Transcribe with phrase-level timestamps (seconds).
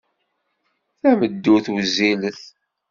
[1.01, 2.41] Tameddurt wezzilet.